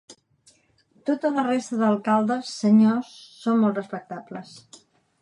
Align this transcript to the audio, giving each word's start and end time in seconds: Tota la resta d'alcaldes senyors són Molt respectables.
Tota 1.09 1.31
la 1.35 1.43
resta 1.49 1.79
d'alcaldes 1.83 2.51
senyors 2.63 3.15
són 3.45 3.65
Molt 3.67 3.81
respectables. 3.83 4.61